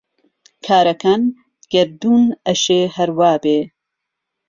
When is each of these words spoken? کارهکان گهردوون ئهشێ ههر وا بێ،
کارهکان 0.65 1.21
گهردوون 1.71 2.23
ئهشێ 2.45 2.81
ههر 2.95 3.09
وا 3.17 3.33
بێ، 3.43 3.59